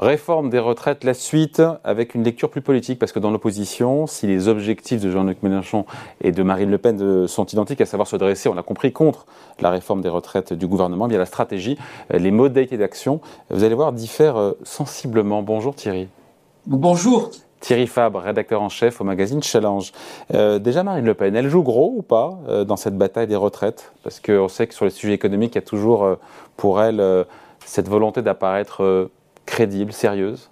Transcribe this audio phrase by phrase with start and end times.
[0.00, 4.26] Réforme des retraites, la suite avec une lecture plus politique, parce que dans l'opposition, si
[4.26, 5.84] les objectifs de Jean-Luc Mélenchon
[6.22, 8.94] et de Marine Le Pen euh, sont identiques, à savoir se dresser, on l'a compris,
[8.94, 9.26] contre
[9.60, 11.76] la réforme des retraites du gouvernement, eh bien la stratégie,
[12.14, 15.42] euh, les modalités d'action, vous allez voir, diffèrent euh, sensiblement.
[15.42, 16.08] Bonjour Thierry.
[16.64, 17.30] Bonjour.
[17.60, 19.92] Thierry Fabre, rédacteur en chef au magazine Challenge.
[20.30, 23.92] déjà, Marine Le Pen, elle joue gros ou pas dans cette bataille des retraites?
[24.02, 26.16] Parce qu'on sait que sur les sujets économiques, il y a toujours
[26.56, 27.26] pour elle
[27.66, 29.10] cette volonté d'apparaître
[29.46, 30.50] crédible, sérieuse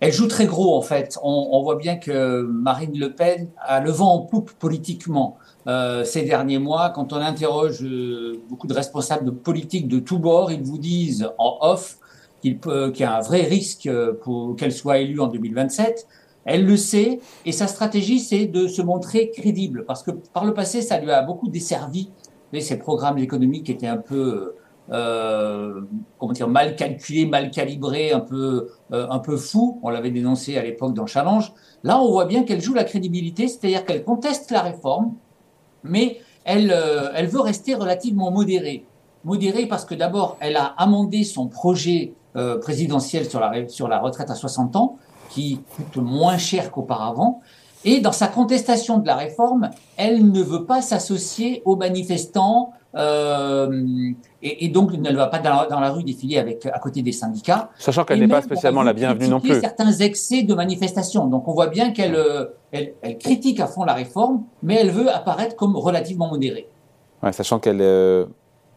[0.00, 1.18] elle joue très gros en fait.
[1.22, 6.22] On, voit bien que Marine Le Pen a le vent en poupe politiquement euh, ces
[6.22, 6.90] derniers mois.
[6.90, 11.58] Quand on interroge euh, beaucoup de responsables politiques de tous bords, ils vous disent en
[11.62, 11.98] off
[12.40, 12.58] qu'il
[12.96, 13.90] y a un vrai risque
[14.22, 16.06] pour qu'elle soit élue en 2027.
[16.44, 20.54] Elle le sait et sa stratégie c'est de se montrer crédible parce que par le
[20.54, 22.10] passé ça lui a beaucoup desservi.
[22.52, 24.54] Vous ces programmes économiques étaient un peu
[24.90, 25.82] euh,
[26.18, 29.78] comment dire, mal calculé, mal calibré, un peu, euh, un peu fou.
[29.82, 31.52] On l'avait dénoncé à l'époque dans Challenge.
[31.84, 35.14] Là, on voit bien qu'elle joue la crédibilité, c'est-à-dire qu'elle conteste la réforme,
[35.84, 38.86] mais elle, euh, elle veut rester relativement modérée.
[39.24, 42.14] Modérée parce que d'abord, elle a amendé son projet
[42.62, 44.96] présidentiel sur la, sur la retraite à 60 ans,
[45.28, 47.40] qui coûte moins cher qu'auparavant.
[47.84, 54.12] Et dans sa contestation de la réforme, elle ne veut pas s'associer aux manifestants, euh,
[54.42, 57.12] et, et, donc, elle ne va pas dans la, rue défiler avec, à côté des
[57.12, 57.70] syndicats.
[57.78, 59.60] Sachant qu'elle n'est pas spécialement la bienvenue non plus.
[59.60, 61.26] certains excès de manifestation.
[61.26, 64.90] Donc, on voit bien qu'elle euh, elle, elle, critique à fond la réforme, mais elle
[64.90, 66.68] veut apparaître comme relativement modérée.
[67.22, 68.26] Ouais, sachant qu'elle euh,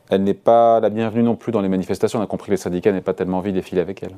[0.10, 2.20] elle n'est pas la bienvenue non plus dans les manifestations.
[2.20, 4.18] On a compris que les syndicats n'aient pas tellement envie de défiler avec elle.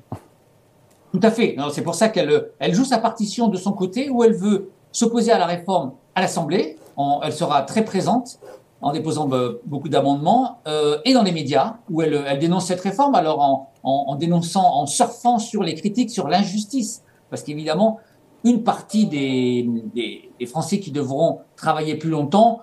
[1.14, 1.56] Tout à fait.
[1.72, 5.32] C'est pour ça qu'elle elle joue sa partition de son côté, où elle veut s'opposer
[5.32, 6.80] à la réforme à l'Assemblée.
[7.24, 8.40] Elle sera très présente
[8.84, 13.16] en déposant euh, beaucoup d'amendements, euh, et dans les médias, où elle, dénonce cette réforme,
[13.16, 17.02] alors en, dénonçant, en surfant sur les critiques, sur l'injustice.
[17.30, 18.00] Parce qu'évidemment,
[18.44, 22.60] une partie des, Français qui devront travailler plus longtemps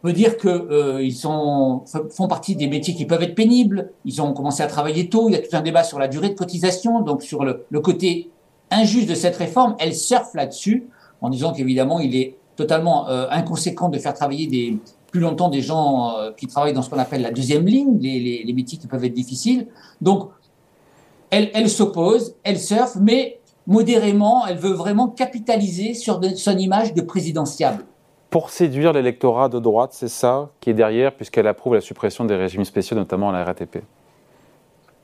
[0.00, 4.62] peut dire qu'ils euh, font partie des métiers qui peuvent être pénibles, ils ont commencé
[4.62, 7.22] à travailler tôt, il y a tout un débat sur la durée de cotisation, donc
[7.22, 8.30] sur le, le côté
[8.70, 10.88] injuste de cette réforme, elle surfe là-dessus,
[11.20, 14.78] en disant qu'évidemment, il est totalement euh, inconséquent de faire travailler des,
[15.12, 18.42] plus longtemps des gens euh, qui travaillent dans ce qu'on appelle la deuxième ligne, les,
[18.44, 19.68] les, métiers qui peuvent être difficiles.
[20.00, 20.30] Donc,
[21.30, 27.02] elle, elle s'oppose, elle surfe, mais modérément, elle veut vraiment capitaliser sur son image de
[27.02, 27.84] présidentiable.
[28.30, 32.34] Pour séduire l'électorat de droite, c'est ça qui est derrière, puisqu'elle approuve la suppression des
[32.34, 33.82] régimes spéciaux, notamment à la RATP.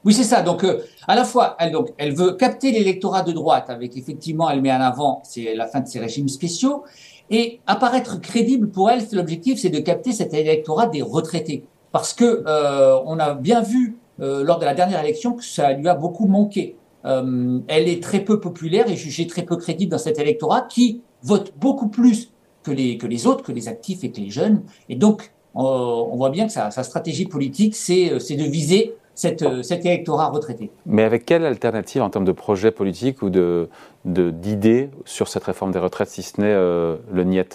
[0.09, 0.41] Oui, c'est ça.
[0.41, 4.49] Donc, euh, à la fois, elle, donc, elle veut capter l'électorat de droite avec, effectivement,
[4.49, 6.85] elle met en avant la fin de ces régimes spéciaux.
[7.29, 11.65] Et apparaître crédible pour elle, l'objectif, c'est de capter cet électorat des retraités.
[11.93, 15.75] Parce que euh, on a bien vu euh, lors de la dernière élection que ça
[15.75, 16.77] lui a beaucoup manqué.
[17.05, 21.53] Elle est très peu populaire et jugée très peu crédible dans cet électorat qui vote
[21.59, 22.33] beaucoup plus
[22.63, 24.63] que les, que les autres, que les actifs et que les jeunes.
[24.89, 29.85] Et donc, on voit bien que sa, sa stratégie politique, c'est de viser cette, cet
[29.85, 30.71] électorat retraité.
[30.87, 33.69] Mais avec quelle alternative en termes de projet politique ou d'idées
[34.05, 37.49] de, d'idées sur cette réforme des retraites, si ce n'est euh, le NIET?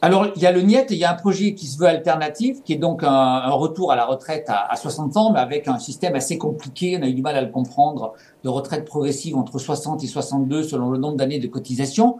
[0.00, 1.86] Alors, il y a le NIET et il y a un projet qui se veut
[1.86, 5.40] alternatif, qui est donc un, un retour à la retraite à, à, 60 ans, mais
[5.40, 8.86] avec un système assez compliqué, on a eu du mal à le comprendre, de retraite
[8.86, 12.16] progressive entre 60 et 62 selon le nombre d'années de cotisation.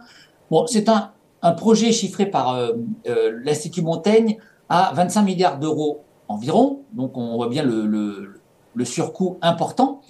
[0.51, 1.09] Bon, c'est un,
[1.41, 2.73] un projet chiffré par euh,
[3.07, 4.37] euh, l'Institut Montaigne
[4.69, 8.33] à 25 milliards d'euros environ, donc on voit bien le,
[8.83, 10.01] surcoût important.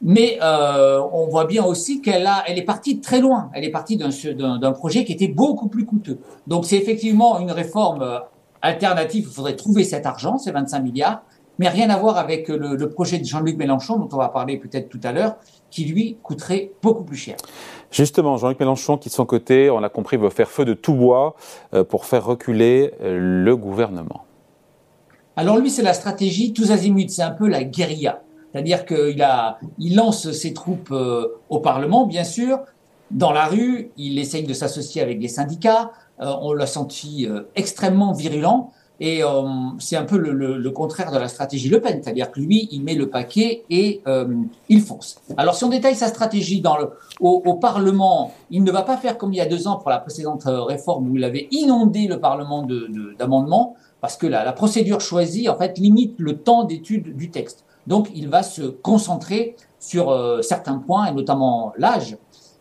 [0.00, 3.50] Mais euh, on voit bien aussi qu'elle est partie très loin.
[3.52, 6.20] Elle est partie d'un projet qui était beaucoup plus coûteux.
[6.46, 8.18] Donc c'est effectivement une réforme euh,
[8.62, 9.24] alternative.
[9.28, 11.22] Il faudrait trouver cet argent, ces 25 milliards,
[11.58, 14.56] mais rien à voir avec le, le projet de Jean-Luc Mélenchon, dont on va parler
[14.56, 15.36] peut-être tout à l'heure,
[15.68, 17.36] qui lui coûterait beaucoup plus cher.
[17.90, 20.94] Justement, Jean-Luc Mélenchon, qui de son côté, on l'a compris, veut faire feu de tout
[20.94, 21.34] bois
[21.74, 24.27] euh, pour faire reculer le gouvernement.
[25.38, 28.22] Alors lui, c'est la stratégie tous azimuts, c'est un peu la guérilla.
[28.50, 32.58] C'est-à-dire qu'il lance ses troupes euh, au Parlement, bien sûr,
[33.12, 37.42] dans la rue, il essaye de s'associer avec les syndicats, euh, on l'a senti euh,
[37.54, 39.22] extrêmement virulent, et
[39.78, 42.96] c'est un peu le, contraire de la stratégie Le Pen, c'est-à-dire que lui, il met
[42.96, 44.02] le paquet et
[44.68, 45.20] il fonce.
[45.36, 46.60] Alors si on détaille sa stratégie
[47.20, 50.00] au, Parlement, il ne va pas faire comme il y a deux ans pour la
[50.00, 52.66] précédente réforme où il avait inondé le Parlement
[53.16, 57.30] d'amendements, de, parce que la, la, procédure choisie, en fait, limite le temps d'étude du
[57.30, 57.64] texte.
[57.86, 62.16] Donc, il va se concentrer sur euh, certains points, et notamment l'âge.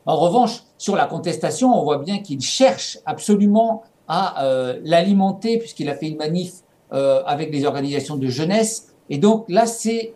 [0.06, 5.90] En revanche, sur la contestation, on voit bien qu'il cherche absolument à euh, l'alimenter, puisqu'il
[5.90, 6.62] a fait une manif
[6.94, 8.94] euh, avec des organisations de jeunesse.
[9.10, 10.14] Et donc là, c'est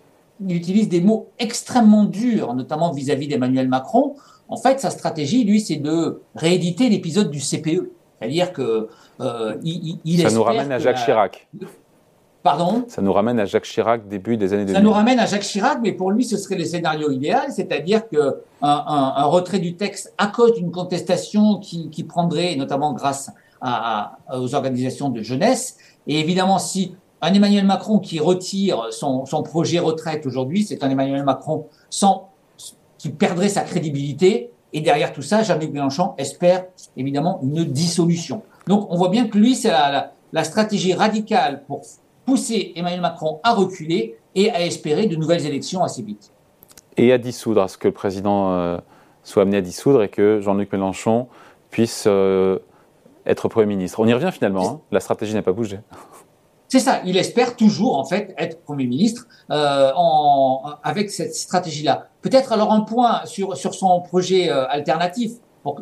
[0.47, 4.15] il utilise des mots extrêmement durs, notamment vis-à-vis d'Emmanuel Macron.
[4.47, 7.91] En fait, sa stratégie, lui, c'est de rééditer l'épisode du CPE.
[8.17, 8.89] C'est-à-dire que
[9.21, 11.47] euh, il, Ça nous ramène à Jacques Chirac.
[12.43, 12.85] Pardon?
[12.87, 14.75] Ça nous ramène à Jacques Chirac, début des années 2000.
[14.75, 18.09] Ça nous ramène à Jacques Chirac, mais pour lui, ce serait le scénario idéal, c'est-à-dire
[18.09, 18.33] qu'un
[18.63, 23.31] un, retrait du texte à cause d'une contestation qui, qui, prendrait, notamment grâce
[23.61, 25.77] à, aux organisations de jeunesse,
[26.07, 30.89] et évidemment, si un Emmanuel Macron qui retire son, son projet retraite aujourd'hui, c'est un
[30.89, 32.31] Emmanuel Macron sans,
[32.97, 36.65] qui perdrait sa crédibilité, et derrière tout ça, Jean-Luc Mélenchon espère
[36.97, 38.41] évidemment une dissolution.
[38.71, 41.81] Donc on voit bien que lui, c'est la, la, la stratégie radicale pour
[42.25, 46.31] pousser Emmanuel Macron à reculer et à espérer de nouvelles élections assez vite.
[46.95, 48.77] Et à dissoudre, à ce que le président euh,
[49.23, 51.27] soit amené à dissoudre et que Jean-Luc Mélenchon
[51.69, 52.59] puisse euh,
[53.25, 53.99] être Premier ministre.
[53.99, 54.81] On y revient finalement, hein.
[54.89, 55.79] la stratégie n'a pas bougé.
[56.69, 62.07] C'est ça, il espère toujours en fait être Premier ministre euh, en, avec cette stratégie-là.
[62.21, 65.31] Peut-être alors un point sur, sur son projet alternatif.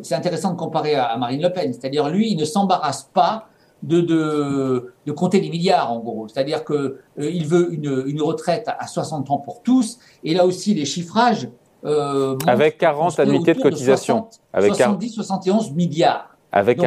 [0.02, 3.46] C'est intéressant de comparer à, Marine Le Pen, c'est-à-dire lui, il ne s'embarrasse pas
[3.82, 6.28] de, de, de, compter des milliards en gros.
[6.28, 9.98] C'est-à-dire que euh, il veut une, une, retraite à 60 ans pour tous.
[10.22, 11.48] Et là aussi, les chiffrages.
[11.86, 14.28] Euh, avec 40 annuités de cotisation.
[14.52, 16.30] avec 70, 71 milliards.
[16.52, 16.80] Avec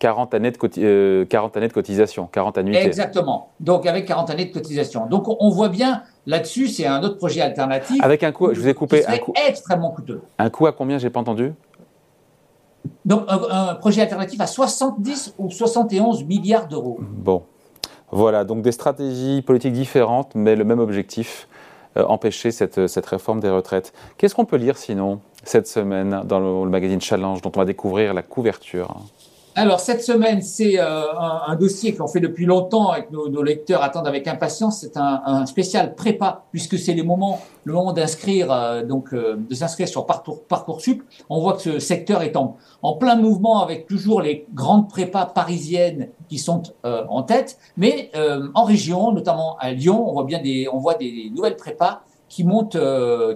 [0.00, 2.84] 40, années de 40 années de cotisation, 40 annuités.
[2.84, 3.50] Exactement.
[3.60, 5.06] Donc avec 40 années de cotisation.
[5.06, 8.02] Donc on voit bien là-dessus, c'est un autre projet alternatif.
[8.02, 9.06] Avec un coût, je vous ai coupé.
[9.06, 10.20] un coût extrêmement coûteux.
[10.38, 11.52] Un coût à combien J'ai pas entendu?
[13.04, 16.98] Donc un, projet alternatif à 70 ou 71 milliards d'euros.
[17.00, 17.42] Bon,
[18.10, 21.48] voilà, donc des stratégies politiques différentes, mais le même objectif,
[21.96, 23.92] euh, empêcher cette, cette réforme des retraites.
[24.16, 28.14] Qu'est-ce qu'on peut lire sinon cette semaine dans le magazine Challenge, dont on va découvrir
[28.14, 28.96] la couverture?
[29.56, 31.02] Alors cette semaine, c'est euh,
[31.46, 34.80] un, dossier qu'on fait depuis longtemps et que nos, lecteurs attendent avec impatience.
[34.80, 39.36] C'est un, un, spécial prépa puisque c'est le moment, le moment d'inscrire euh, donc euh,
[39.36, 41.04] de s'inscrire sur parcours, parcoursup.
[41.30, 45.26] On voit que ce secteur est en, en plein mouvement avec toujours les grandes prépas
[45.26, 48.10] parisiennes qui sont en tête, mais
[48.54, 52.44] en région, notamment à Lyon, on voit bien des, on voit des nouvelles prépas qui
[52.44, 52.78] montent,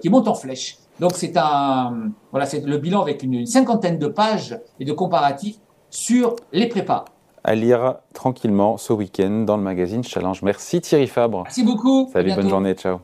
[0.00, 0.78] qui montent en flèche.
[1.00, 5.58] Donc c'est un, voilà, c'est le bilan avec une cinquantaine de pages et de comparatifs
[5.90, 7.04] sur les prépas.
[7.44, 10.42] À lire tranquillement ce week-end dans le magazine Challenge.
[10.42, 11.44] Merci Thierry Fabre.
[11.44, 12.10] Merci beaucoup.
[12.12, 12.98] Salut, bonne journée, ciao.